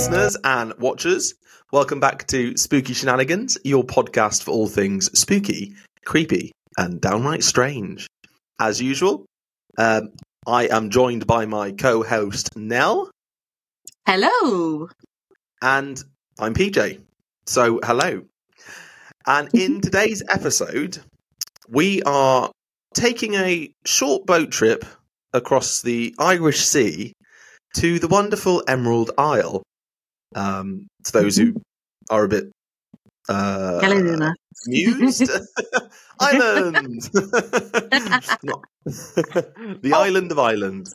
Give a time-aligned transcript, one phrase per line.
[0.00, 1.34] listeners and watchers.
[1.72, 5.74] Welcome back to Spooky Shenanigans, your podcast for all things spooky,
[6.06, 8.06] creepy, and downright strange.
[8.58, 9.26] As usual,
[9.76, 10.12] um,
[10.46, 13.10] I am joined by my co host, Nell,
[14.06, 14.88] Hello.
[15.60, 16.02] and
[16.38, 17.02] I'm PJ.
[17.44, 18.22] So, hello.
[19.26, 20.96] And in today's episode,
[21.68, 22.50] we are
[22.94, 24.86] taking a short boat trip
[25.34, 27.12] across the Irish Sea
[27.74, 29.62] to the wonderful Emerald Isle.
[30.34, 31.54] Um, to those who
[32.08, 32.44] are a bit
[33.28, 34.34] uh, Hello, Luna.
[34.66, 35.22] amused,
[38.42, 40.88] Not- the island of Ireland.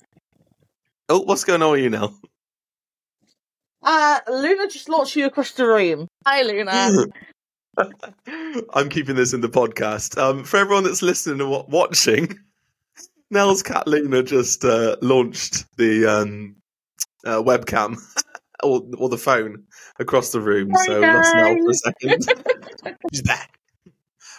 [1.10, 2.14] Oh, what's going on with you now?
[3.84, 6.08] Uh, Luna just launched you across the room.
[6.26, 7.06] Hi, Luna.
[8.74, 10.18] I'm keeping this in the podcast.
[10.18, 12.40] Um, for everyone that's listening and wa- watching,
[13.30, 16.56] Nell's cat Luna just uh, launched the um,
[17.26, 17.98] uh, webcam
[18.64, 19.64] or, or the phone
[20.00, 20.72] across the room.
[20.76, 22.98] Hi, so lost Nell for a second.
[23.12, 23.58] She's back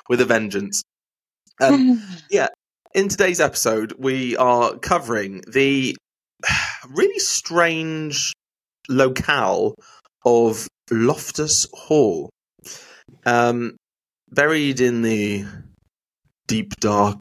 [0.09, 0.83] with a vengeance.
[1.61, 2.03] Um,
[2.94, 5.97] in today's episode, we are covering the
[6.89, 8.33] really strange
[8.89, 9.75] locale
[10.25, 12.31] of Loftus Hall.
[13.25, 13.77] Um,
[14.31, 15.44] buried in the
[16.47, 17.19] deep, dark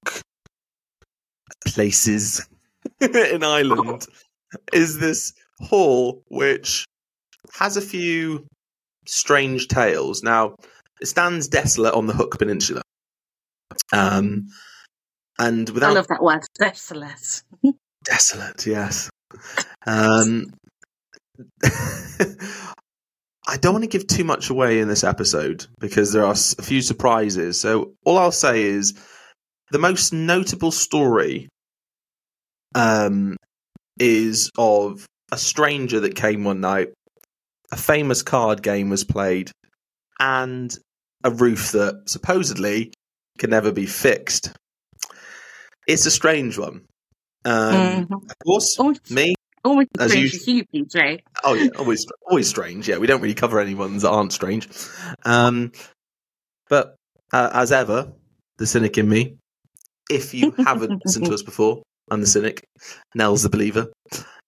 [1.66, 2.48] places
[3.00, 4.08] in Ireland
[4.72, 6.86] is this hall which
[7.54, 8.46] has a few
[9.08, 10.24] strange tales.
[10.24, 10.56] Now,
[11.02, 12.82] it stands desolate on the Hook Peninsula.
[13.94, 14.48] Um,
[15.38, 15.92] and without.
[15.92, 16.42] I love that word.
[16.60, 17.44] Desolate.
[18.04, 19.10] Desolate, yes.
[19.86, 20.46] Um,
[23.48, 26.64] I don't want to give too much away in this episode because there are a
[26.64, 27.60] few surprises.
[27.60, 28.94] So all I'll say is
[29.72, 31.50] the most notable story
[32.74, 33.36] um,
[34.00, 36.90] is of a stranger that came one night.
[37.72, 39.52] A famous card game was played,
[40.20, 40.76] and
[41.24, 42.94] a roof that supposedly
[43.40, 44.52] can never be fixed.
[45.88, 46.86] It's a strange one.
[47.44, 47.74] Um,
[48.08, 48.12] Mhm.
[48.30, 49.36] Of course, Always, me.
[49.64, 51.22] always as strange you- you, PJ.
[51.44, 52.88] Oh yeah, always, always strange.
[52.88, 54.68] Yeah, we don't really cover any ones that aren't strange.
[55.26, 55.72] Um,
[56.70, 56.96] but
[57.34, 58.14] uh, as ever,
[58.58, 59.38] the cynic in me.
[60.10, 61.82] If you haven't listened to us before,
[62.12, 62.64] I'm the cynic.
[63.16, 63.92] Nell's the believer.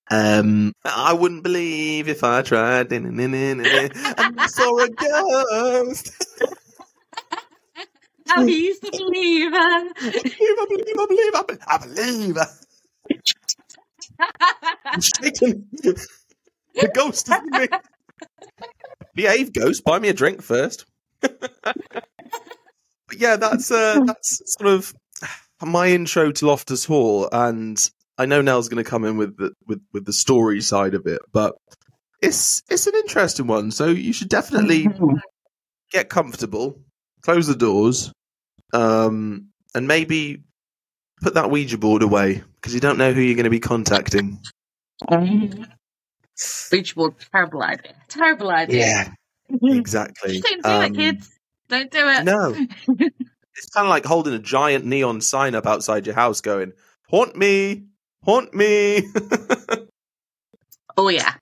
[0.09, 2.91] Um, I wouldn't believe if I tried.
[2.91, 6.11] And I saw a ghost.
[8.35, 9.55] Oh, he's the believer.
[9.55, 10.11] I
[10.67, 12.37] believe, I believe, I believe, I believe.
[12.37, 12.47] I
[13.07, 13.27] believe.
[14.85, 15.67] I'm shaking.
[15.71, 17.67] The ghost is me.
[19.15, 19.83] Behave, ghost.
[19.83, 20.85] Buy me a drink first.
[21.21, 21.37] but
[23.15, 24.93] yeah, that's uh, that's sort of
[25.61, 29.53] my intro to Loftus Hall, and I know Nell's going to come in with the
[29.67, 31.55] with with the story side of it, but
[32.21, 33.71] it's it's an interesting one.
[33.71, 34.87] So you should definitely
[35.91, 36.79] get comfortable,
[37.21, 38.11] close the doors,
[38.73, 40.43] um, and maybe
[41.21, 44.39] put that Ouija board away because you don't know who you're going to be contacting.
[46.71, 47.93] Beach board, terrible idea.
[48.07, 48.85] Terrible idea.
[48.85, 49.09] Yeah,
[49.63, 50.39] exactly.
[50.39, 51.29] Just don't do Um, it, kids.
[51.69, 52.23] Don't do it.
[52.23, 52.55] No,
[53.55, 56.73] it's kind of like holding a giant neon sign up outside your house, going
[57.09, 57.86] "Haunt me,
[58.23, 59.03] haunt me."
[60.97, 61.35] Oh, yeah.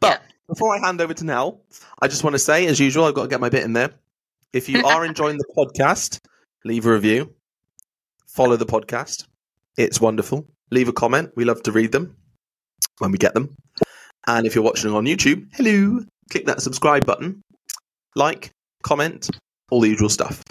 [0.00, 1.60] But before I hand over to Nell,
[2.00, 3.90] I just want to say, as usual, I've got to get my bit in there.
[4.54, 6.20] If you are enjoying the podcast,
[6.64, 7.34] leave a review,
[8.26, 9.26] follow the podcast.
[9.76, 10.46] It's wonderful.
[10.70, 11.32] Leave a comment.
[11.36, 12.16] We love to read them
[12.98, 13.54] when we get them.
[14.26, 17.42] And if you're watching on YouTube, hello, click that subscribe button,
[18.14, 18.50] like,
[18.82, 19.28] comment,
[19.70, 20.42] all the usual stuff.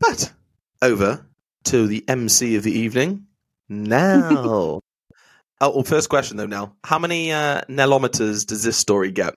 [0.00, 0.30] But
[0.82, 1.26] over
[1.64, 3.26] to the MC of the evening,
[3.68, 4.80] Nell.
[5.60, 6.46] Oh, well, first question though.
[6.46, 9.34] Now, how many uh, Nellometers does this story get?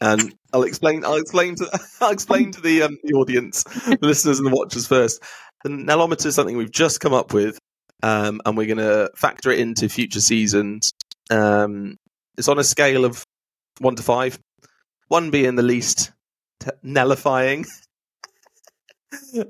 [0.00, 1.04] And I'll explain.
[1.04, 1.80] I'll explain to.
[2.00, 5.22] I'll explain to the um, the audience, the listeners, and the watchers first.
[5.62, 7.58] The Nellometer is something we've just come up with,
[8.02, 10.90] um, and we're going to factor it into future seasons.
[11.30, 11.96] Um,
[12.36, 13.24] it's on a scale of
[13.80, 14.38] one to five,
[15.08, 16.12] one being the least
[16.60, 17.66] t- Nellifying,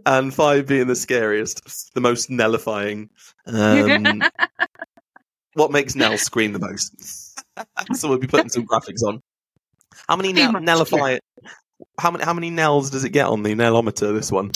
[0.07, 3.09] and five being the scariest, the most Nellifying.
[3.47, 4.23] Um,
[5.55, 7.41] what makes Nell scream the most?
[7.95, 9.21] so we'll be putting some graphics on.
[10.09, 11.19] How many Nell, Nellify?
[11.99, 14.15] How many how many Nells does it get on the Nellometer?
[14.15, 14.53] This one.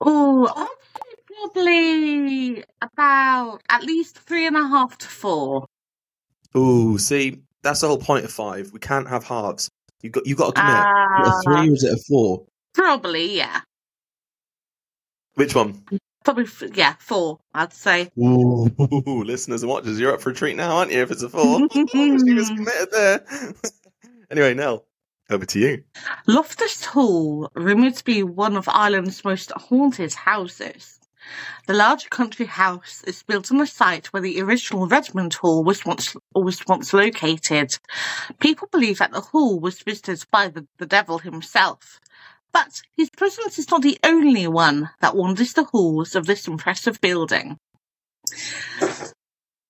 [0.00, 0.68] Oh,
[1.26, 5.66] probably about at least three and a half to four.
[6.56, 8.72] Ooh, see, that's the whole point of five.
[8.72, 9.70] We can't have halves.
[10.02, 10.74] You got you got to commit.
[10.74, 12.44] Is it a Uh, three or is it a four?
[12.74, 13.60] Probably, yeah.
[15.34, 15.84] Which one?
[16.24, 18.10] Probably, yeah, four, I'd say.
[18.18, 18.70] Ooh,
[19.24, 21.02] listeners and watchers, you're up for a treat now, aren't you?
[21.02, 23.24] If it's a four, she was committed there.
[24.30, 24.86] anyway, Nell,
[25.30, 25.82] over to you.
[26.26, 31.00] Loftus Hall, rumoured to be one of Ireland's most haunted houses.
[31.66, 35.84] The large country house is built on the site where the original Redmond Hall was
[35.84, 37.78] once was once located.
[38.40, 42.00] People believe that the hall was visited by the, the devil himself.
[42.52, 47.00] But his presence is not the only one that wanders the halls of this impressive
[47.00, 47.58] building.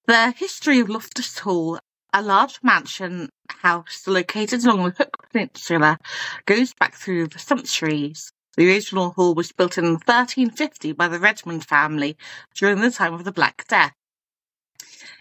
[0.06, 1.78] The history of Loftus Hall,
[2.12, 5.98] a large mansion house located along the Hook Peninsula,
[6.44, 8.32] goes back through the centuries.
[8.56, 12.16] The original hall was built in 1350 by the Redmond family
[12.54, 13.94] during the time of the Black Death.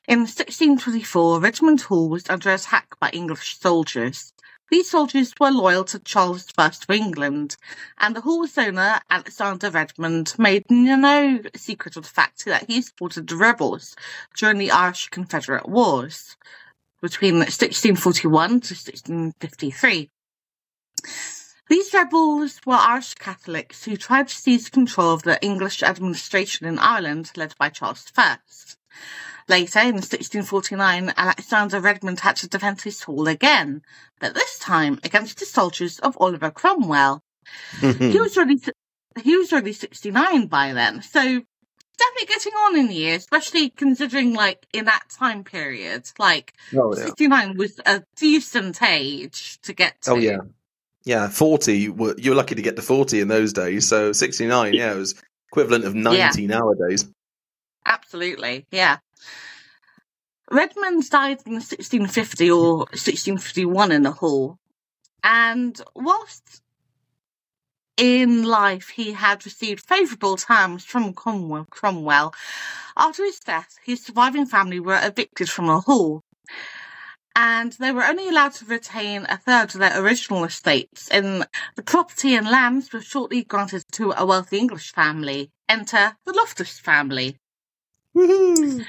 [0.07, 4.33] In 1624, Redmond Hall was under attack by English soldiers.
[4.71, 7.57] These soldiers were loyal to Charles I of England,
[7.97, 13.27] and the hall's owner, Alexander Redmond, made no secret of the fact that he supported
[13.27, 13.97] the rebels
[14.33, 16.37] during the Irish Confederate Wars
[17.01, 20.09] between 1641 to 1653.
[21.67, 26.79] These rebels were Irish Catholics who tried to seize control of the English administration in
[26.79, 28.37] Ireland, led by Charles I.
[29.47, 33.81] Later, in 1649, Alexander Redmond had to defend his hall again,
[34.19, 37.21] but this time against the soldiers of Oliver Cromwell.
[37.81, 38.61] He was already
[39.21, 41.41] he was already 69 by then, so
[42.01, 47.05] definitely getting on in years, especially considering like in that time period, like oh, yeah.
[47.05, 50.11] 69 was a decent age to get to.
[50.11, 50.37] Oh, yeah.
[51.03, 53.87] Yeah, 40, you were lucky to get to 40 in those days.
[53.87, 55.15] So 69, yeah, it was
[55.49, 57.09] equivalent of 90 nowadays.
[57.85, 58.97] Absolutely, yeah.
[60.49, 64.57] Redmond died in 1650 or 1651 in the hall,
[65.23, 66.61] and whilst
[67.97, 72.33] in life he had received favourable terms from Cromwell, Cromwell,
[72.97, 76.21] after his death, his surviving family were evicted from the hall,
[77.35, 81.83] and they were only allowed to retain a third of their original estates, and the
[81.83, 85.49] property and lands were shortly granted to a wealthy English family.
[85.69, 87.37] Enter the Loftus family.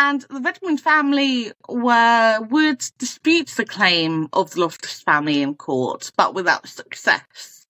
[0.00, 6.12] And the Redmond family were would dispute the claim of the Loftus family in court,
[6.16, 7.66] but without success.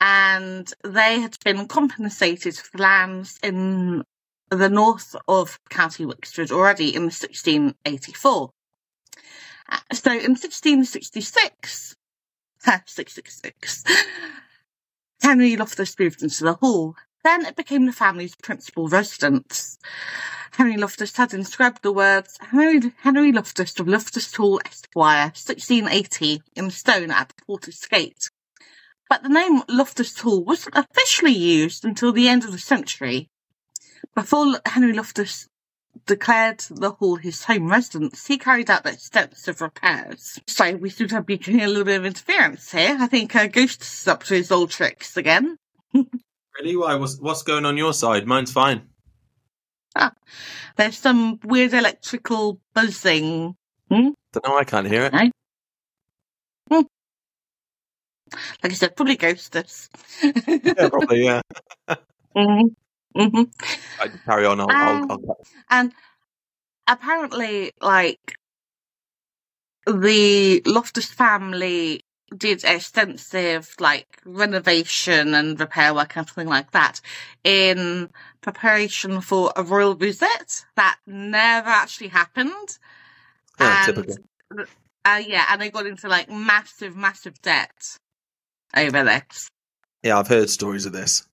[0.00, 4.02] And they had been compensated for lands in
[4.50, 8.50] the north of County Wexford already in 1684.
[9.68, 11.94] Uh, So in 1666,
[12.64, 13.84] 666,
[15.22, 16.96] Henry Loftus moved into the hall.
[17.26, 19.78] Then it became the family's principal residence.
[20.52, 26.70] Henry Loftus had inscribed the words Henry, Henry Loftus of Loftus Hall, Esquire, 1680, in
[26.70, 28.30] stone at the Porter's Gate.
[29.10, 33.28] But the name Loftus Hall wasn't officially used until the end of the century.
[34.14, 35.48] Before Henry Loftus
[36.06, 40.38] declared the hall his home residence, he carried out extensive repairs.
[40.46, 42.96] So we seem to be getting a little bit of interference here.
[43.00, 45.56] I think uh, Ghost is up to his old tricks again.
[46.58, 46.76] Really?
[46.76, 46.94] Why?
[46.94, 48.26] What's, what's going on your side?
[48.26, 48.88] Mine's fine.
[50.76, 53.56] There's some weird electrical buzzing.
[53.90, 54.14] Don't
[54.44, 55.32] know, I can't hear it.
[58.62, 59.88] Like I said, probably Ghostess.
[60.22, 61.40] Yeah, probably, yeah.
[62.34, 62.60] hmm
[63.14, 63.42] hmm
[64.00, 64.60] I can carry on.
[64.60, 65.38] I'll, I'll, Um, I'll,
[65.70, 65.92] And
[66.86, 68.34] apparently, like,
[69.86, 72.02] the Loftus family
[72.36, 77.00] did extensive, like, renovation and repair work and everything like that
[77.44, 82.78] in preparation for a royal visit that never actually happened.
[83.60, 84.16] yeah, and, typical.
[85.04, 87.96] Uh, yeah, and they got into, like, massive, massive debt
[88.76, 89.48] over this.
[90.02, 91.26] Yeah, I've heard stories of this.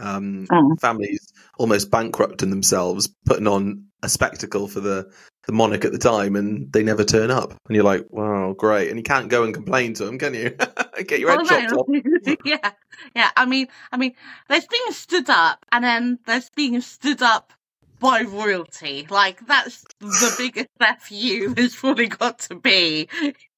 [0.00, 0.80] Um, Mm.
[0.80, 5.12] Families almost bankrupting themselves, putting on a spectacle for the,
[5.46, 7.50] the monarch at the time, and they never turn up.
[7.66, 8.88] And you're like, wow, great.
[8.88, 10.50] And you can't go and complain to them, can you?
[11.06, 11.86] Get your head Oh, chopped off.
[12.44, 12.70] yeah,
[13.14, 13.30] yeah.
[13.36, 14.14] I mean, I mean,
[14.48, 17.52] there's being stood up, and then there's being stood up
[17.98, 19.06] by royalty.
[19.10, 20.68] Like that's the biggest
[21.02, 23.08] fu has probably got to be.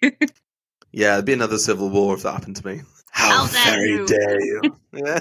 [0.94, 2.82] Yeah, it'd be another civil war if that happened to me.
[3.10, 4.06] How, How dare very you.
[4.06, 4.60] dare you?
[4.92, 5.20] yeah.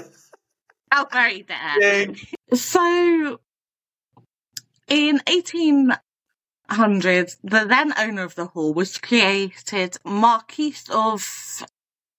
[0.92, 1.80] How very dare.
[1.80, 2.14] Yay.
[2.52, 3.40] So,
[4.88, 11.62] in 1800, the then owner of the hall was created Marquis of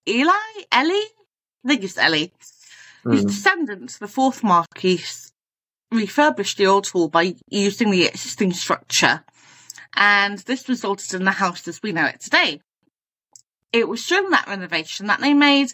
[0.08, 0.32] Eli?
[0.72, 1.06] Ellie?
[1.64, 2.34] I think it's Ellie.
[3.12, 3.28] His Mm.
[3.28, 5.04] descendants, the fourth Marquis,
[5.92, 9.24] refurbished the old hall by using the existing structure,
[9.96, 12.60] and this resulted in the house as we know it today.
[13.72, 15.74] It was during that renovation that they made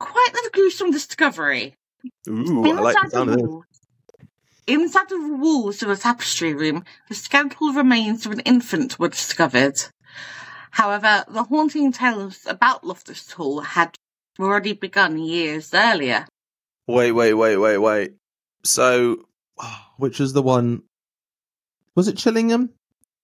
[0.00, 1.76] quite the gruesome discovery.
[2.28, 3.50] Ooh, I like the Inside sound the of this.
[4.66, 9.82] Inside the walls of a tapestry room, the skeletal remains of an infant were discovered.
[10.70, 13.96] However, the haunting tales about Loftus Hall had
[14.38, 16.26] already begun years earlier.
[16.86, 18.14] Wait, wait, wait, wait, wait.
[18.64, 19.26] So,
[19.96, 20.82] which was the one?
[21.96, 22.70] Was it Chillingham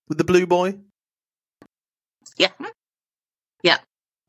[0.08, 0.78] with the blue boy?
[2.36, 2.50] Yeah.
[3.62, 3.78] Yeah,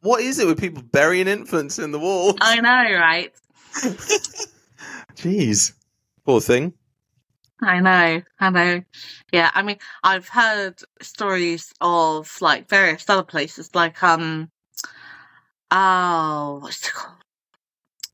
[0.02, 2.36] What is it with people burying infants in the wall?
[2.42, 3.32] I know, right?
[5.16, 5.74] Jeez,
[6.26, 6.74] poor thing.
[7.62, 8.82] I know, I know.
[9.32, 14.52] Yeah, I mean, I've heard stories of like various other places, like um,
[15.72, 17.16] oh, what's it called?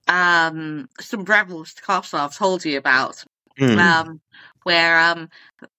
[0.08, 3.24] Um, some Breville's castle I've told you about.
[3.58, 3.78] Hmm.
[3.78, 4.22] um,
[4.64, 5.30] where um,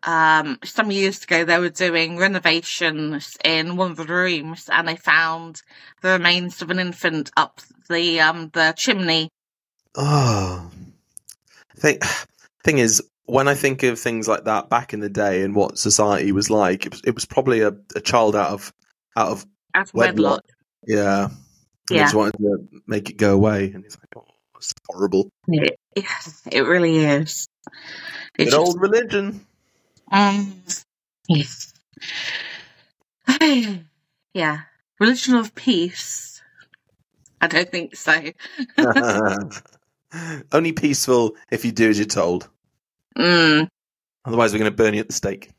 [0.05, 4.97] um, some years ago they were doing renovations in one of the rooms, and they
[4.97, 5.63] found
[6.03, 9.29] the remains of an infant up the um, the chimney.
[9.97, 10.71] Oh,
[11.77, 11.99] thing
[12.65, 15.79] thing is, when I think of things like that back in the day and what
[15.79, 18.73] society was like, it was it was probably a, a child out of
[19.17, 20.15] out of At Wedlock.
[20.15, 20.45] wedlock.
[20.87, 21.29] yeah.
[21.91, 22.05] Yeah.
[22.05, 24.25] just wanted to make it go away, and he's like, "Oh,
[24.57, 25.77] it's horrible." It,
[26.51, 27.47] it really is.
[28.37, 29.45] Good It's old religion.
[30.11, 30.63] Um,
[31.29, 31.75] yes.
[34.33, 34.61] yeah.
[34.99, 36.41] Religion of peace.
[37.43, 38.15] I don't think so.
[40.53, 42.49] Only peaceful if you do as you're told.
[43.17, 43.69] Mm.
[44.25, 45.51] Otherwise, we're going to burn you at the stake.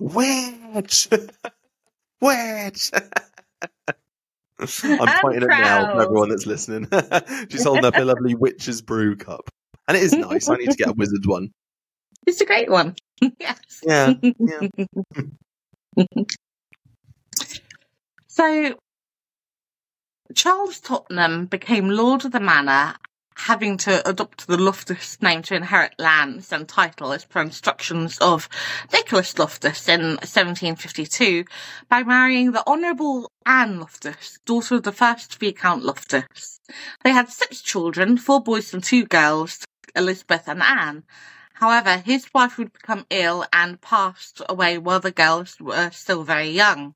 [0.00, 1.08] Witch!
[2.20, 2.90] Witch!
[4.58, 6.88] I'm I'm pointing it now for everyone that's listening.
[7.50, 9.50] She's holding up a lovely witch's brew cup.
[9.88, 10.48] And it is nice.
[10.48, 11.50] I need to get a wizard one.
[12.26, 12.94] It's a great one.
[13.20, 13.80] yes.
[13.82, 14.14] Yeah.
[14.22, 14.68] yeah.
[18.28, 18.78] So,
[20.32, 22.96] Charles Tottenham became Lord of the Manor,
[23.36, 28.48] having to adopt the Loftus name to inherit lands and title as per instructions of
[28.90, 31.44] Nicholas Loftus in 1752
[31.90, 36.58] by marrying the Honourable Anne Loftus, daughter of the first Viscount Loftus.
[37.04, 41.04] They had six children, four boys and two girls, Elizabeth and Anne.
[41.52, 46.48] However, his wife would become ill and passed away while the girls were still very
[46.48, 46.94] young.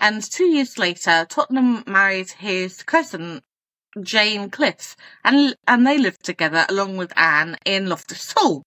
[0.00, 3.42] And two years later, Tottenham married his cousin,
[4.00, 8.62] Jane Cliffe, and, and they lived together along with Anne in Loftus Hall.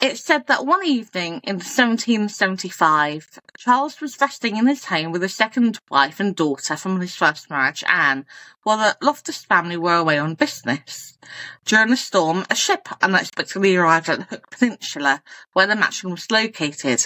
[0.00, 5.34] It's said that one evening in 1775, Charles was resting in his home with his
[5.34, 8.24] second wife and daughter from his first marriage, Anne,
[8.62, 11.18] while the Loftus family were away on business.
[11.64, 15.20] During the storm, a ship unexpectedly arrived at the Hook Peninsula,
[15.52, 17.04] where the mansion was located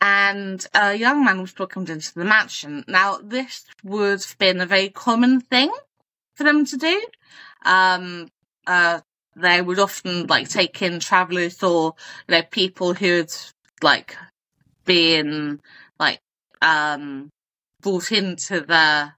[0.00, 2.84] and a young man was welcomed into the mansion.
[2.88, 5.70] Now, this would have been a very common thing
[6.34, 7.02] for them to do.
[7.64, 8.28] Um,
[8.66, 9.00] uh,
[9.36, 11.94] they would often like take in travellers or
[12.28, 13.32] you know people who had
[13.82, 14.16] like
[14.84, 15.60] been
[15.98, 16.20] like
[16.62, 17.30] um
[17.80, 19.12] brought into the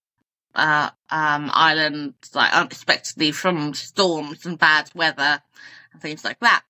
[0.54, 5.42] uh um island like unexpectedly from storms and bad weather
[5.92, 6.62] and things like that.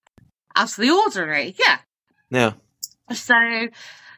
[0.54, 1.78] As the ordinary, yeah.
[2.30, 2.52] Yeah.
[3.10, 3.34] So,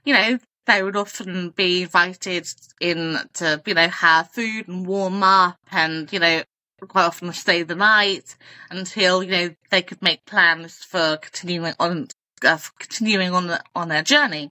[0.04, 2.48] you know, they would often be invited
[2.80, 6.42] in to, you know, have food and warm up and, you know,
[6.88, 8.36] quite often stay the night
[8.70, 12.08] until, you know, they could make plans for continuing on,
[12.44, 14.50] uh, for continuing on the, on their journey.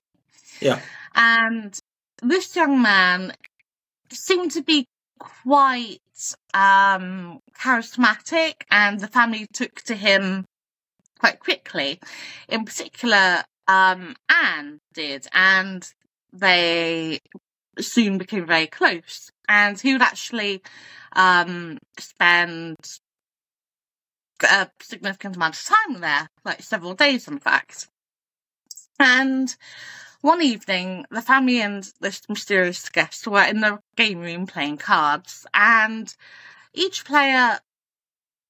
[0.59, 0.79] Yeah.
[1.15, 1.77] And
[2.21, 3.33] this young man
[4.11, 4.85] seemed to be
[5.19, 5.99] quite,
[6.53, 10.45] um, charismatic and the family took to him
[11.19, 11.99] quite quickly.
[12.49, 15.87] In particular, um, Anne did, and
[16.31, 17.19] they
[17.79, 19.31] soon became very close.
[19.47, 20.61] And he would actually
[21.15, 22.77] um, spend
[24.43, 27.87] a significant amount of time there, like several days, in fact.
[28.99, 29.55] And
[30.21, 35.45] one evening, the family and this mysterious guest were in the game room playing cards,
[35.53, 36.13] and
[36.73, 37.59] each player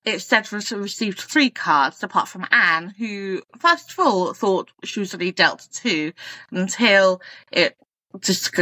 [0.06, 5.14] it said received three cards apart from Anne, who first of all thought she was
[5.14, 6.14] only dealt two
[6.52, 7.76] until it
[8.20, 8.58] just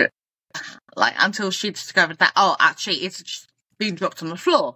[0.96, 4.76] like until she discovered that oh actually it's just been dropped on the floor.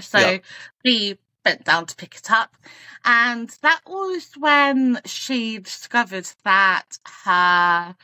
[0.00, 0.38] So Yeah.
[0.84, 2.56] she bent down to pick it up,
[3.04, 7.96] and that was when she discovered that her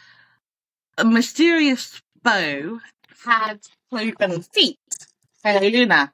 [1.05, 2.81] mysterious bow
[3.25, 4.79] had cloven feet.
[5.45, 6.13] Hello, Luna.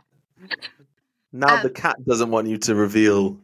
[1.32, 3.40] Now Um, the cat doesn't want you to reveal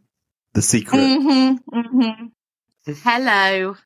[0.54, 0.98] the secret.
[0.98, 2.92] Mm-hmm, mm-hmm.
[3.02, 3.76] Hello.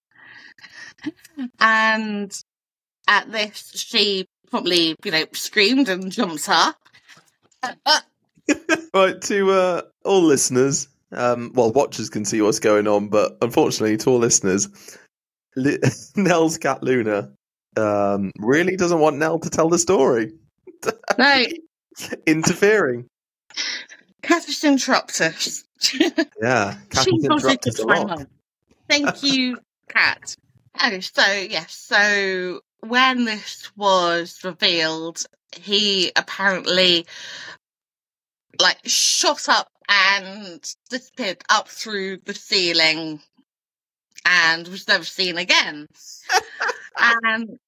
[1.60, 2.42] And
[3.06, 6.76] at this, she probably, you know, screamed and jumped up.
[8.94, 10.88] right to uh, all listeners.
[11.10, 14.68] Um, well, watchers can see what's going on, but unfortunately, to all listeners,
[15.56, 15.78] Li-
[16.16, 17.32] Nell's cat Luna
[17.76, 20.32] um, really doesn't want Nell to tell the story,
[21.18, 21.44] No,
[22.26, 23.06] interfering.
[24.22, 25.64] Cat just interrupt us.
[26.42, 28.18] Yeah, cat She's has also interrupted to a my lot.
[28.18, 28.26] mum.
[28.88, 29.58] Thank you,
[29.88, 30.34] Cat.
[30.80, 35.24] Oh, so yes, so when this was revealed,
[35.56, 37.06] he apparently
[38.60, 40.60] like shot up and
[40.90, 43.20] disappeared up through the ceiling
[44.24, 45.86] and was never seen again.
[46.98, 47.58] and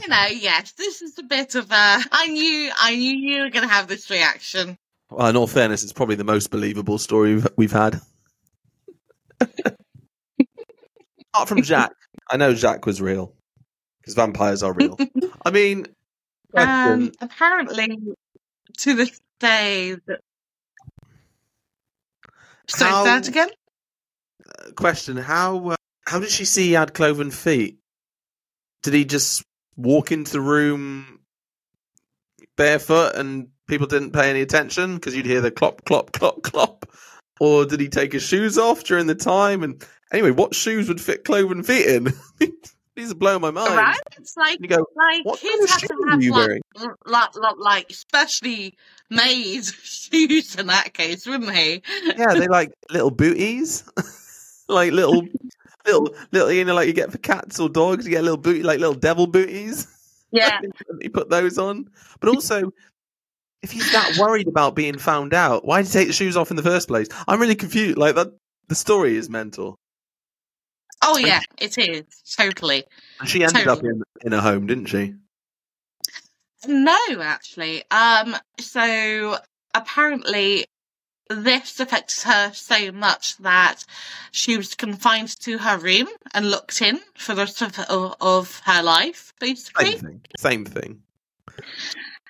[0.00, 1.98] you know, yes, this is a bit of a.
[2.12, 4.78] I knew, I knew you were going to have this reaction.
[5.16, 8.00] Well, in all fairness, it's probably the most believable story we've, we've had.
[9.40, 9.76] Apart
[11.48, 11.92] from Jack,
[12.30, 13.32] I know Jack was real
[14.00, 14.96] because vampires are real.
[15.44, 15.86] I mean,
[16.56, 17.98] Um, question, apparently,
[18.78, 20.20] to this day, that.
[22.68, 23.48] Sorry, How- say that again?
[24.76, 27.78] question: How uh, how did she see he had cloven feet?
[28.82, 29.42] Did he just
[29.76, 31.20] walk into the room
[32.56, 36.86] barefoot and people didn't pay any attention because you'd hear the clop, clop, clop, clop?
[37.40, 39.62] Or did he take his shoes off during the time?
[39.62, 42.12] And anyway, what shoes would fit cloven feet in?
[42.96, 43.74] These are blowing my mind.
[43.74, 43.98] Right?
[44.16, 46.62] It's like, You go, like what kind of have shoes to have you like, wearing?
[47.06, 48.76] like, like, like, specially
[49.10, 51.82] made shoes in that case, wouldn't he?
[52.16, 53.82] Yeah, they like little booties,
[54.68, 55.26] like little,
[55.84, 56.52] little, little.
[56.52, 58.04] You know, like you get for cats or dogs.
[58.04, 59.88] You get little booty, like little devil booties.
[60.30, 60.60] Yeah.
[61.00, 61.90] you put those on.
[62.20, 62.72] But also,
[63.64, 66.50] if he's that worried about being found out, why did he take the shoes off
[66.50, 67.08] in the first place?
[67.26, 67.96] I'm really confused.
[67.96, 68.28] Like that,
[68.68, 69.78] the story is mental.
[71.00, 72.04] Oh, yeah, it is.
[72.36, 72.84] Totally.
[73.20, 75.14] And she ended up in in a home, didn't she?
[76.66, 77.82] No, actually.
[77.90, 79.38] Um, so
[79.74, 80.66] apparently
[81.30, 83.84] this affected her so much that
[84.30, 88.60] she was confined to her room and locked in for the rest of, of, of
[88.66, 89.92] her life, basically.
[89.92, 90.20] Same thing.
[90.38, 91.02] Same thing.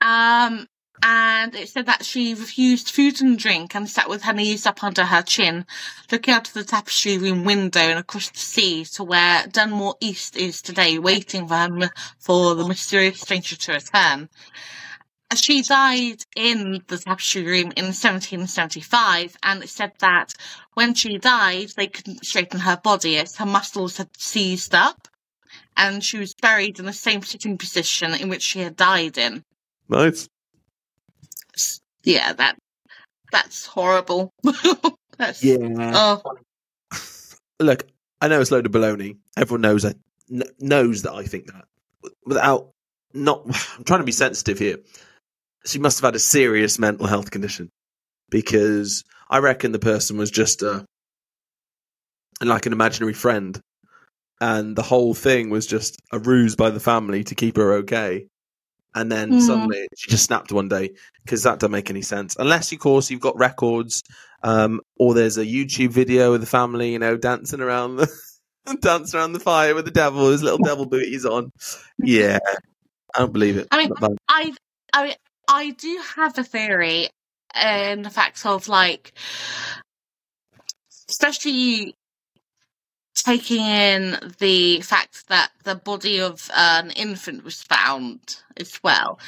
[0.00, 0.68] Um,
[1.06, 4.82] and it said that she refused food and drink and sat with her knees up
[4.82, 5.66] under her chin,
[6.10, 10.34] looking out of the tapestry room window and across the sea to where Dunmore East
[10.34, 14.30] is today, waiting for her, for the mysterious stranger to return.
[15.36, 20.32] She died in the tapestry room in 1775, and it said that
[20.72, 25.06] when she died, they couldn't straighten her body as her muscles had seized up,
[25.76, 29.44] and she was buried in the same sitting position in which she had died in
[29.88, 30.28] Nice.
[31.56, 32.56] S- yeah, that
[33.32, 34.30] that's horrible.
[35.18, 35.92] that's Yeah.
[35.94, 36.22] oh
[37.60, 37.84] Look,
[38.20, 39.18] I know it's a load of baloney.
[39.36, 39.96] Everyone knows that
[40.58, 41.64] knows that I think that.
[42.26, 42.70] Without
[43.12, 43.42] not,
[43.78, 44.78] I'm trying to be sensitive here.
[45.66, 47.70] She must have had a serious mental health condition
[48.30, 50.84] because I reckon the person was just a
[52.42, 53.58] like an imaginary friend,
[54.40, 58.26] and the whole thing was just a ruse by the family to keep her okay.
[58.94, 59.40] And then Mhm.
[59.40, 60.90] suddenly she just snapped one day
[61.24, 62.36] because that doesn't make any sense.
[62.38, 64.02] Unless, of course, you've got records
[64.42, 68.12] um, or there's a YouTube video of the family, you know, dancing around the
[68.80, 71.50] dancing around the fire with the devil, his little devil booties on.
[71.98, 72.38] Yeah,
[73.14, 73.68] I don't believe it.
[73.70, 73.92] I mean,
[74.28, 74.54] I
[74.92, 75.14] I mean,
[75.48, 77.08] I do have a theory
[77.54, 79.12] in the fact of like
[81.08, 81.94] especially
[83.14, 89.18] taking in the fact that the body of an infant was found as well.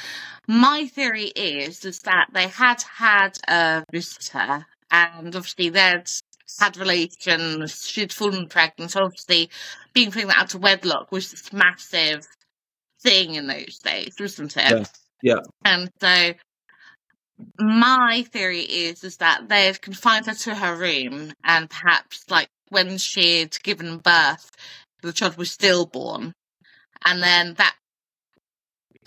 [0.47, 6.09] My theory is is that they had had a visitor, and obviously they'd
[6.59, 7.85] had relations.
[7.87, 8.95] She'd fallen pregnant.
[8.95, 9.49] Obviously,
[9.93, 12.27] being pregnant out of wedlock was this massive
[13.01, 14.71] thing in those days, wasn't it?
[14.71, 14.83] Yeah.
[15.23, 15.39] Yeah.
[15.65, 16.33] And so
[17.59, 22.49] my theory is is that they had confined her to her room and perhaps like
[22.69, 24.51] when she'd given birth
[25.01, 26.33] the child was stillborn.
[27.05, 27.75] And then that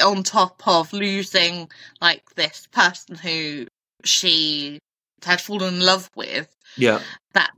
[0.03, 1.68] on top of losing
[2.01, 3.66] like this person who
[4.05, 4.79] she
[5.23, 7.01] had fallen in love with Yeah,
[7.35, 7.51] that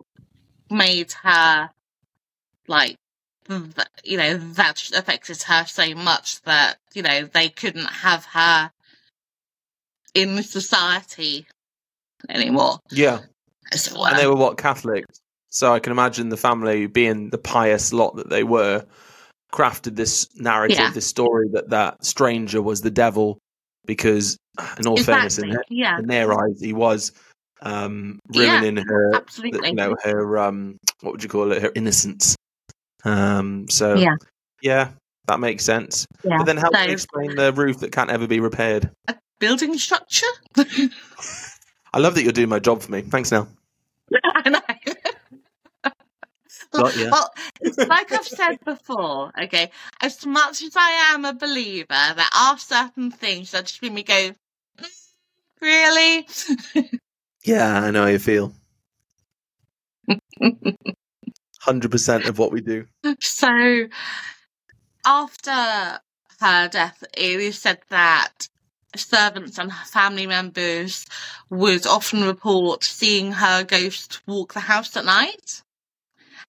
[0.70, 1.70] made her
[2.66, 2.96] like
[3.46, 3.62] th-
[4.02, 8.72] you know that affected her so much that you know they couldn't have her
[10.14, 11.46] in society
[12.28, 12.78] anymore.
[12.90, 13.20] Yeah.
[13.70, 15.21] And they were what Catholics,
[15.52, 18.84] so I can imagine the family being the pious lot that they were,
[19.52, 20.90] crafted this narrative, Yeah.
[20.90, 23.38] this story that that stranger was the devil,
[23.86, 24.36] because
[24.78, 25.76] in all fairness, in, exactly.
[25.76, 27.12] their, Yeah, in their eyes, he was
[27.60, 29.68] um, Yeah, ruining her absolutely.
[29.68, 32.34] you know her um what would you call it her innocence
[33.04, 34.16] um so Yeah.
[34.62, 34.88] yeah
[35.28, 36.38] that makes sense yeah.
[36.38, 39.14] but then how do So- you explain the roof that can't ever be repaired A
[39.38, 40.26] building structure.
[40.56, 43.02] I love that you're doing my job for me.
[43.02, 43.46] Thanks, now.
[44.24, 44.60] I know.
[47.12, 47.30] Well,
[47.61, 52.56] it's like I've said before, okay, as much as I am a believer, there are
[52.58, 54.30] certain things that just make me go,
[54.78, 54.88] "Mm,
[55.61, 56.26] really?
[57.44, 58.52] Yeah, I know how you feel.
[61.61, 62.87] Hundred percent of what we do.
[63.20, 63.88] So,
[65.04, 66.00] after
[66.40, 68.48] her death, it is said that
[68.96, 71.06] servants and her family members
[71.50, 75.62] would often report seeing her ghost walk the house at night.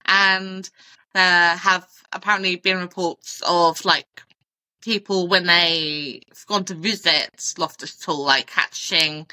[0.05, 0.69] And
[1.13, 4.23] there have apparently been reports of like
[4.81, 9.27] people when they've gone to visit Loftus Hall, like catching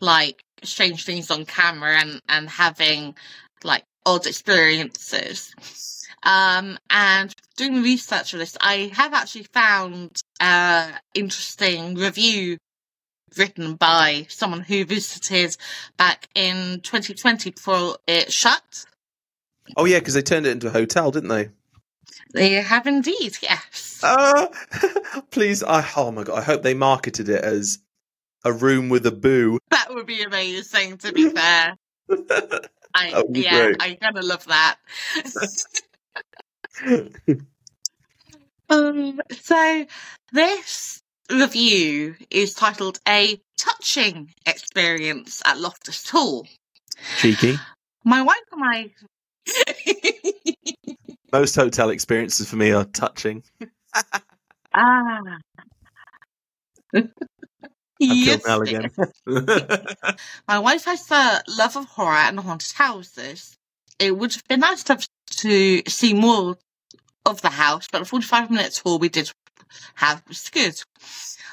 [0.00, 3.14] like strange things on camera and, and having
[3.62, 5.54] like odd experiences.
[6.22, 12.58] Um, and doing research for this, I have actually found an interesting review
[13.36, 15.56] written by someone who visited
[15.96, 18.86] back in 2020 before it shut.
[19.76, 21.50] Oh yeah, because they turned it into a hotel, didn't they?
[22.32, 24.00] They have indeed, yes.
[24.02, 24.48] Uh,
[25.30, 26.38] please, I, oh my god!
[26.38, 27.78] I hope they marketed it as
[28.44, 29.58] a room with a boo.
[29.70, 31.76] That would be amazing, to be fair.
[32.94, 33.76] I, That would be yeah, great.
[33.80, 34.76] I'm gonna love that.
[38.68, 39.86] um, so
[40.32, 41.00] this
[41.30, 46.46] review is titled "A Touching Experience at Loftus Hall."
[47.18, 47.58] Cheeky.
[48.04, 48.90] My wife and I.
[51.32, 53.42] Most hotel experiences for me are touching.
[54.74, 55.38] ah.
[57.98, 58.42] Yes.
[60.48, 63.56] My wife has a love of horror and haunted houses.
[63.98, 66.56] It would have been nice to, have to see more
[67.24, 69.32] of the house, but the 45 minute tour we did
[69.96, 70.82] have good.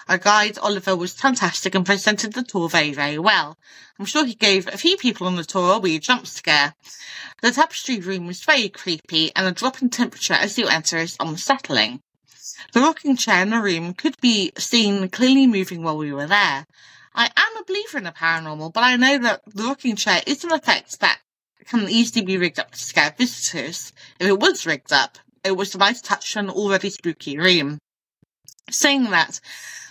[0.08, 3.58] Our guide, Oliver, was fantastic and presented the tour very, very well.
[4.00, 6.74] I'm sure he gave a few people on the tour a wee jump scare.
[7.42, 11.18] The tapestry room was very creepy, and the drop in temperature as you enter is
[11.20, 12.02] unsettling.
[12.74, 16.66] The rocking chair in the room could be seen clearly moving while we were there.
[17.14, 20.44] I am a believer in the paranormal, but I know that the rocking chair is
[20.44, 21.20] an effect that
[21.66, 23.94] can easily be rigged up to scare visitors.
[24.20, 27.80] If it was rigged up, it was a nice touch to an already spooky room.
[28.70, 29.40] Saying that,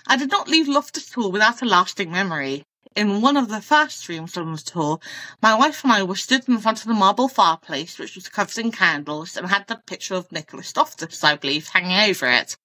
[0.06, 2.64] I did not leave Loftus Hall without a lasting memory.
[2.96, 4.98] In one of the first rooms on the tour,
[5.40, 8.58] my wife and I were stood in front of the marble fireplace, which was covered
[8.58, 12.56] in candles and had the picture of Nicholas Loftus, I believe, hanging over it.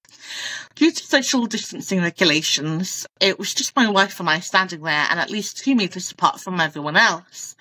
[0.74, 5.20] Due to social distancing regulations, it was just my wife and I standing there and
[5.20, 7.56] at least two metres apart from everyone else.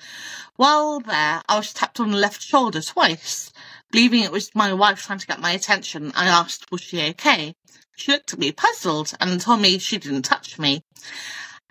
[0.56, 3.52] While there, I was tapped on the left shoulder twice.
[3.90, 7.54] Believing it was my wife trying to get my attention, I asked, was she okay?
[7.96, 10.82] She looked at me puzzled and told me she didn't touch me.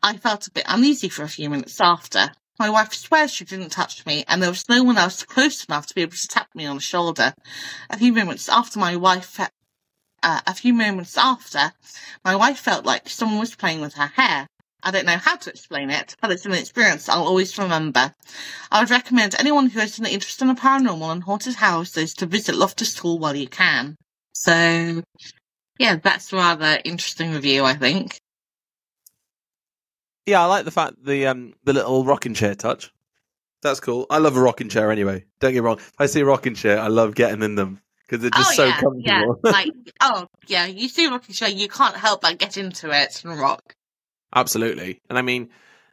[0.01, 2.31] I felt a bit uneasy for a few minutes after.
[2.59, 5.87] My wife swears she didn't touch me, and there was no one else close enough
[5.87, 7.33] to be able to tap me on the shoulder.
[7.89, 11.73] A few moments after my wife, uh, a few moments after,
[12.23, 14.47] my wife felt like someone was playing with her hair.
[14.83, 18.13] I don't know how to explain it, but it's an experience I'll always remember.
[18.71, 22.25] I would recommend anyone who has an interest in the paranormal and haunted houses to
[22.25, 23.95] visit Loftus Hall while you can.
[24.33, 25.03] So,
[25.79, 28.19] yeah, that's a rather interesting review, I think.
[30.25, 32.91] yeah, I like the fact the um the little rocking chair touch.
[33.61, 34.05] That's cool.
[34.09, 35.25] I love a rocking chair anyway.
[35.39, 35.77] Don't get me wrong.
[35.77, 38.63] If I see a rocking chair, I love getting in them because they're just so
[38.63, 39.39] oh, yeah, comfortable.
[39.43, 39.51] yeah.
[39.51, 43.23] Like, oh, yeah, you see a rocking chair, you can't help but get into it
[43.23, 43.75] and rock.
[44.35, 44.99] Absolutely.
[45.09, 45.49] And I mean,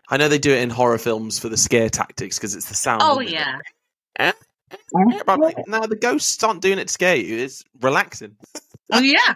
[0.08, 2.74] I know they do it in horror films for the scare tactics because it's the
[2.74, 3.02] sound.
[3.04, 3.58] Oh, yeah.
[4.18, 4.32] Yeah,
[4.92, 7.38] but I'm like, no, the ghosts aren't doing it to scare you.
[7.38, 8.36] It's relaxing.
[8.92, 9.34] Oh, yeah.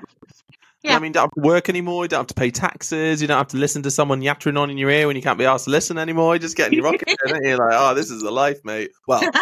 [0.85, 0.97] Yeah.
[0.97, 2.05] I mean, you don't have to work anymore.
[2.05, 3.23] You don't have to pay taxes.
[3.23, 5.39] You don't have to listen to someone yattering on in your ear when you can't
[5.39, 6.35] be asked to listen anymore.
[6.35, 7.09] You're just get in your rocket.
[7.09, 7.41] you?
[7.43, 8.91] You're like, oh, this is the life, mate.
[9.07, 9.23] Well,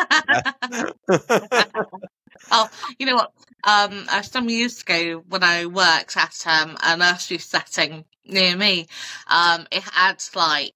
[2.52, 3.32] oh, you know what?
[3.64, 8.86] Um, some years ago, when I worked at um, a nursery setting near me,
[9.26, 10.74] um, it had like,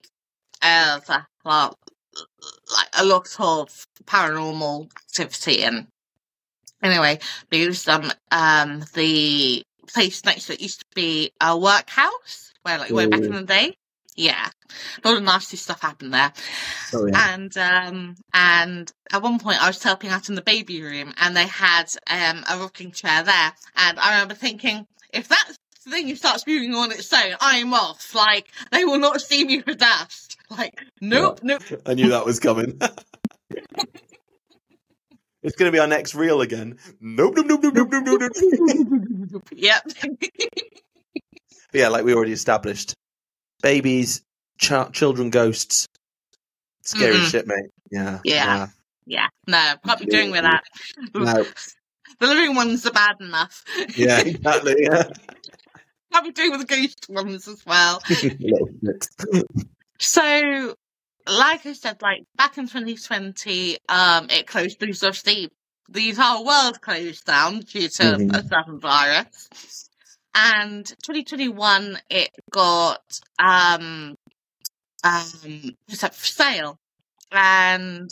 [0.63, 0.99] uh,
[1.45, 1.79] well,
[2.73, 5.87] like a lot of paranormal activity and
[6.83, 12.79] Anyway, because um, um, the place next to it used to be a workhouse where,
[12.79, 13.77] like, way back in the day.
[14.17, 14.49] Yeah,
[15.05, 16.33] a lot of nasty stuff happened there.
[16.95, 17.35] oh, yeah.
[17.35, 21.37] And um and at one point I was helping out in the baby room and
[21.37, 26.47] they had um a rocking chair there and I remember thinking if that thing starts
[26.47, 28.15] moving on its own, I'm off.
[28.15, 30.37] Like they will not see me for dust.
[30.51, 31.63] Like nope, nope.
[31.85, 32.81] I knew that was coming.
[35.43, 36.79] it's going to be our next reel again.
[37.01, 39.03] Nope, nope, nope, nope, nope, nope, nope, nope.
[39.53, 39.83] yep.
[41.73, 42.95] Yeah, like we already established,
[43.61, 44.23] babies,
[44.59, 45.87] ch- children, ghosts.
[46.85, 47.31] Scary Mhm.
[47.31, 47.71] shit, mate.
[47.91, 48.21] Yeah.
[48.25, 48.67] Yeah.
[49.05, 50.63] Yeah, no, can't be doing with that.
[51.15, 51.45] No.
[52.19, 53.63] The living ones are bad enough.
[53.95, 54.77] Yeah, exactly.
[54.79, 55.03] Yeah.
[56.13, 58.01] can't be doing with the ghost ones as well.
[59.99, 60.75] So,
[61.29, 65.51] like I said, like back in 2020, um, it closed because obviously
[65.89, 68.35] the entire world closed down due to Mhm.
[68.37, 69.49] a certain virus.
[70.35, 74.17] And 2021, it got um,
[75.05, 76.79] um, up for sale,
[77.33, 78.11] and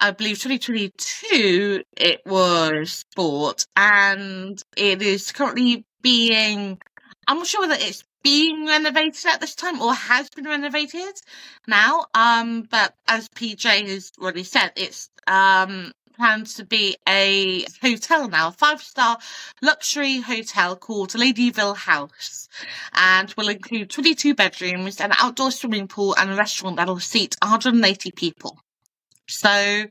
[0.00, 6.80] I believe 2022 it was bought, and it is currently being.
[7.28, 11.14] I'm not sure whether it's being renovated at this time or has been renovated
[11.66, 12.06] now.
[12.14, 18.48] Um, but as PJ has already said, it's um plans to be a hotel now,
[18.48, 19.18] a five star
[19.60, 22.48] luxury hotel called Ladyville House,
[22.94, 27.34] and will include 22 bedrooms, an outdoor swimming pool, and a restaurant that will seat
[27.42, 28.56] 180 people.
[29.28, 29.84] So,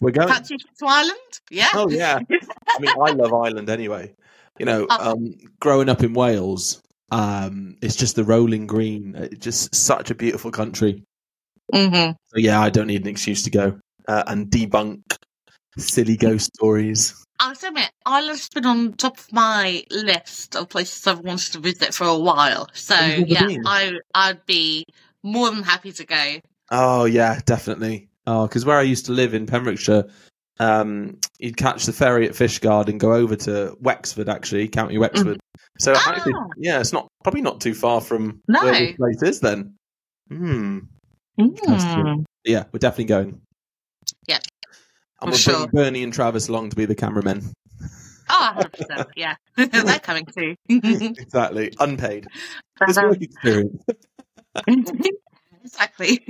[0.00, 0.26] We're going.
[0.26, 1.18] fancy to Ireland?
[1.48, 1.68] Yeah.
[1.74, 2.18] Oh yeah.
[2.18, 4.12] I mean, I love Ireland anyway.
[4.58, 5.12] You know, Oh.
[5.12, 9.14] um, growing up in Wales, um, it's just the rolling green.
[9.16, 11.04] It's just such a beautiful country.
[11.72, 13.78] hmm So yeah, I don't need an excuse to go
[14.10, 15.02] uh, and debunk
[15.78, 17.14] silly ghost stories.
[17.38, 21.60] I must admit, Ireland's been on top of my list of places I've wanted to
[21.60, 22.68] visit for a while.
[22.74, 23.62] So yeah, been?
[23.66, 24.84] I I'd be
[25.22, 26.36] more than happy to go.
[26.70, 28.08] Oh yeah, definitely.
[28.26, 30.04] Oh, because where I used to live in Pembrokeshire,
[30.58, 35.40] um, you'd catch the ferry at Fishguard and go over to Wexford, actually, County Wexford.
[35.78, 36.12] So Ah.
[36.14, 38.62] actually, yeah, it's not probably not too far from No.
[38.62, 39.40] where this place is.
[39.40, 39.74] Then,
[40.28, 40.80] hmm.
[41.40, 42.24] Mm.
[42.44, 43.40] Yeah, we're definitely going.
[45.20, 45.68] Yeah, and for we'll sure.
[45.68, 47.52] bring Bernie and Travis along to be the cameramen.
[48.28, 49.06] Oh, 100%.
[49.16, 49.34] Yeah.
[49.56, 50.54] They're coming too.
[50.68, 52.26] exactly, unpaid.
[52.80, 53.82] Work experience.
[55.64, 56.24] exactly.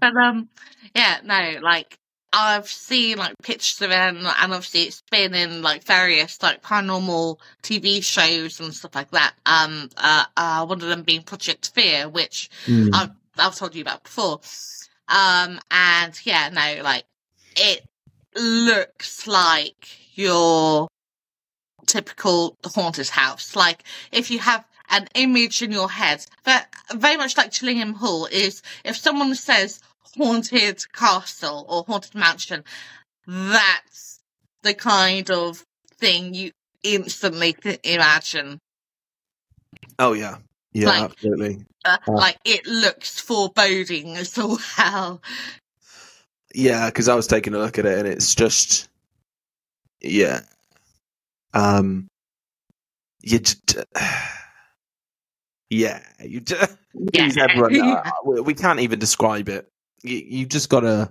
[0.00, 0.48] but um,
[0.94, 1.98] yeah, no, like
[2.32, 6.62] I've seen like pictures of it, and, and obviously it's been in like various like
[6.62, 9.34] paranormal TV shows and stuff like that.
[9.46, 12.88] Um, uh, uh one of them being Project Fear, which Hmm.
[12.92, 14.40] I've I've told you about before.
[15.08, 17.04] Um, and yeah, no, like
[17.56, 17.84] it
[18.36, 20.88] looks like your
[21.86, 23.56] typical haunted house.
[23.56, 28.26] Like if you have an image in your head, but very much like Chillingham Hall
[28.26, 29.80] is if someone says
[30.16, 32.64] haunted castle or haunted mansion,
[33.26, 34.20] that's
[34.62, 35.64] the kind of
[35.98, 36.50] thing you
[36.82, 38.58] instantly imagine.
[39.98, 40.38] Oh yeah,
[40.72, 41.64] yeah, Like- absolutely.
[41.84, 42.12] Uh, Oh.
[42.12, 45.22] Like it looks foreboding as well.
[46.54, 48.88] Yeah, because I was taking a look at it and it's just,
[50.00, 50.40] yeah,
[51.54, 52.08] um,
[53.22, 53.76] you, just,
[55.70, 56.76] yeah, you just,
[57.12, 57.28] Yeah.
[57.38, 59.68] everyone, uh, we, we can't even describe it.
[60.02, 61.10] You, you just gotta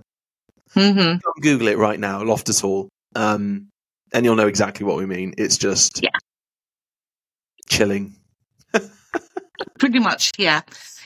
[0.73, 3.69] hmm Google it right now, Loftus Hall, um,
[4.13, 5.33] and you'll know exactly what we mean.
[5.37, 6.09] It's just, Yeah.
[7.69, 8.15] chilling.
[9.79, 10.61] Pretty much, yeah.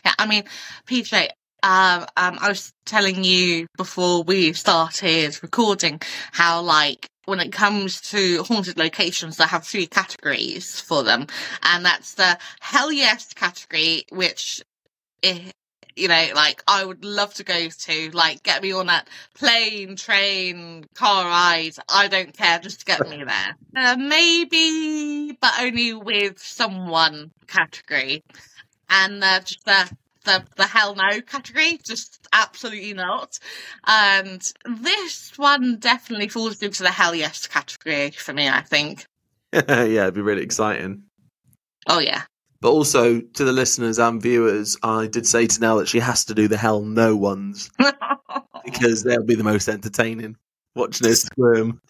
[0.05, 0.43] Yeah, I mean,
[0.87, 1.29] PJ,
[1.63, 6.01] um, um, I was telling you before we started recording
[6.33, 11.27] how, like, when it comes to haunted locations, I have three categories for them,
[11.63, 14.61] and that's the hell yes category, which,
[15.23, 15.51] eh,
[15.95, 19.95] you know, like I would love to go to, like, get me on that plane,
[19.95, 21.75] train, car ride.
[21.87, 23.55] I don't care, just get me there.
[23.73, 28.21] Uh, maybe, but only with someone category,
[28.89, 29.89] and uh, just the
[30.23, 33.39] the the hell no category, just absolutely not.
[33.85, 38.49] And this one definitely falls into the hell yes category for me.
[38.49, 39.05] I think.
[39.53, 41.03] yeah, it'd be really exciting.
[41.87, 42.23] Oh yeah.
[42.61, 46.23] But also to the listeners and viewers, I did say to Nell that she has
[46.25, 47.69] to do the hell no ones
[48.65, 50.37] because they'll be the most entertaining.
[50.75, 51.81] Watching her squirm.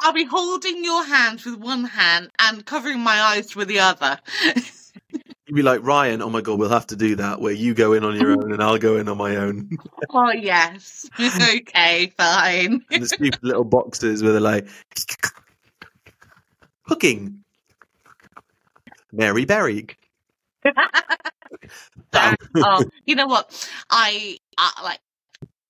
[0.00, 4.18] I'll be holding your hand with one hand and covering my eyes with the other.
[5.54, 8.02] Be like, Ryan, oh my god, we'll have to do that where you go in
[8.02, 9.70] on your own and I'll go in on my own.
[10.10, 11.08] oh yes.
[11.20, 12.84] okay, fine.
[12.90, 14.66] and the stupid little boxes where they're like,
[16.88, 17.44] cooking.
[19.12, 19.86] Mary Berry.
[22.12, 23.70] Uh, oh, you know what?
[23.90, 25.00] I, I like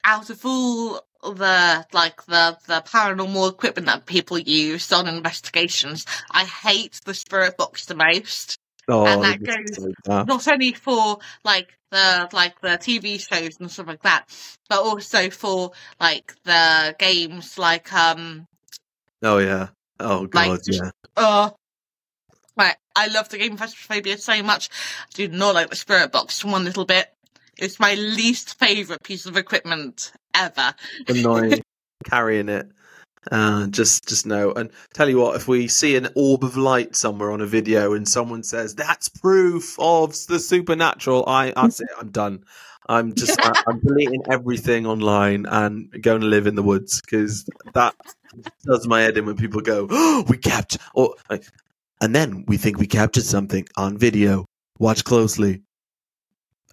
[0.04, 6.44] out of all the like the the paranormal equipment that people use on investigations, I
[6.44, 8.58] hate the spirit box the most.
[8.88, 10.28] Oh, And that goes- so daft.
[10.28, 14.28] Not only for like the like the TV shows and stuff like that,
[14.68, 18.46] but also for like the games like um
[19.22, 19.68] oh yeah.
[20.00, 20.90] Oh god, Like, yeah.
[21.16, 21.50] uh
[22.56, 24.68] Right, I love the game Phasmophobia so much.
[25.02, 27.06] I do not like the spirit box one little bit.
[27.58, 30.74] It's my least favourite piece of equipment ever.
[31.08, 31.62] Annoying
[32.04, 32.70] carrying it.
[33.30, 36.94] Uh, just, just know And tell you what, if we see an orb of light
[36.94, 41.88] somewhere on a video and someone says that's proof of the supernatural, I, that's it.
[41.98, 42.44] I'm done.
[42.86, 47.48] I'm just, I, I'm deleting everything online and going to live in the woods because
[47.72, 47.94] that
[48.64, 51.14] does my head in when people go, oh, "We captured," or
[52.00, 54.44] and then we think we captured something on video.
[54.78, 55.62] Watch closely.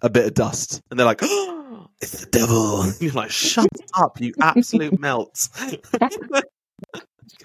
[0.02, 1.51] A bit of dust, and they're like, oh,
[2.02, 5.48] "It's the devil." And you're like, "Shut up, you absolute melts."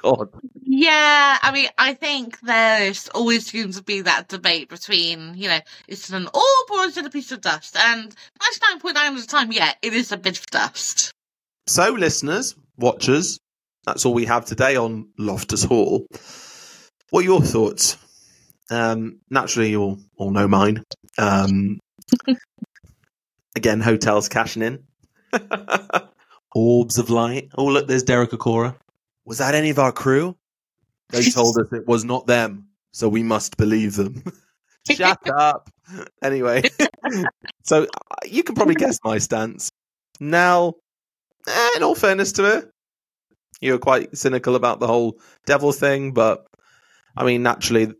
[0.01, 0.29] God,
[0.61, 5.59] Yeah, I mean, I think there's always going to be that debate between, you know,
[5.87, 7.75] is it an orb or is it a piece of dust?
[7.75, 8.15] And
[8.83, 11.11] 99.9 of the time, yeah, it is a bit of dust.
[11.65, 13.39] So, listeners, watchers,
[13.85, 16.05] that's all we have today on Loftus Hall.
[17.09, 17.97] What are your thoughts?
[18.69, 20.83] Um, naturally, you'll all know mine.
[21.17, 21.79] Um,
[23.57, 24.83] again, hotels cashing in.
[26.55, 27.49] Orbs of light.
[27.57, 28.75] Oh, look, there's Derek Acorah.
[29.25, 30.37] Was that any of our crew?
[31.09, 34.23] They told us it was not them, so we must believe them.
[34.89, 35.69] Shut up.
[36.23, 36.63] Anyway,
[37.63, 39.69] so uh, you can probably guess my stance.
[40.21, 40.75] Now,
[41.47, 42.71] eh, in all fairness to her,
[43.59, 46.45] you were quite cynical about the whole devil thing, but
[47.17, 47.93] I mean, naturally,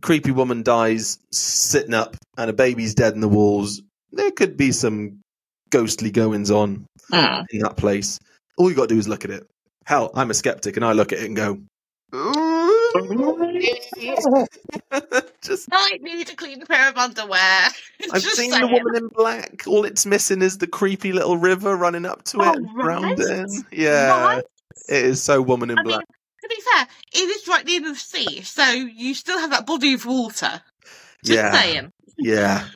[0.00, 3.82] creepy woman dies sitting up and a baby's dead in the walls.
[4.16, 5.20] There could be some
[5.70, 7.44] ghostly goings on Mm.
[7.50, 8.18] in that place.
[8.56, 9.46] All you got to do is look at it.
[9.84, 11.58] Hell, I'm a skeptic and I look at it and go,
[15.42, 17.38] just I need a clean pair of underwear.
[18.12, 18.60] I've seen saying.
[18.62, 19.64] the woman in black.
[19.66, 23.18] All it's missing is the creepy little river running up to it, Oh, and round
[23.18, 23.18] right.
[23.18, 23.50] it.
[23.72, 24.44] Yeah, Right?
[24.88, 26.06] it is so woman in I mean, black.
[26.42, 29.94] to be fair, it is right near the sea, so you still have that body
[29.94, 30.60] of water.
[31.24, 31.52] Just Yeah.
[31.52, 31.90] saying.
[32.18, 32.68] Yeah,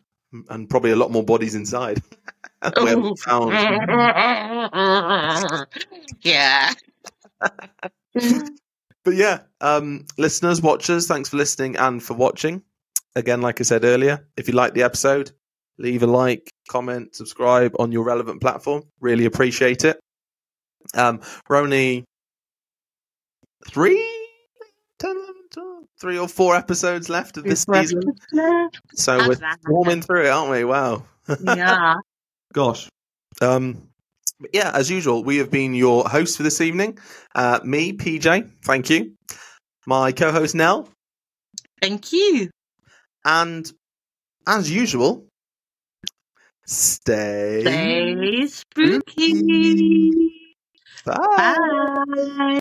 [0.48, 2.02] and probably a lot more bodies inside.
[2.80, 3.16] we haven't Ooh.
[3.16, 3.52] found.
[6.22, 6.72] yeah.
[9.04, 12.62] But yeah, um, listeners, watchers, thanks for listening and for watching.
[13.16, 15.30] Again, like I said earlier, if you like the episode,
[15.78, 18.82] leave a like, comment, subscribe on your relevant platform.
[19.00, 19.98] Really appreciate it.
[20.92, 22.04] Um, we're only
[23.66, 23.96] three,
[24.98, 25.37] 10, 11, 12,
[26.00, 28.02] three or four episodes left of this season,
[28.94, 30.64] so we're swarming through it, aren't we?
[30.64, 31.04] Wow.
[31.40, 31.94] yeah.
[32.52, 32.88] Gosh.
[33.40, 33.88] Um,
[34.40, 36.98] but yeah, as usual, we have been your hosts for this evening.
[37.34, 39.14] Uh, me, PJ, thank you.
[39.86, 40.88] My co host, Nell.
[41.80, 42.50] Thank you.
[43.24, 43.70] And
[44.46, 45.26] as usual,
[46.66, 47.62] stay.
[47.62, 50.30] Stay spooky.
[51.04, 51.56] Bye.
[52.16, 52.58] Bye.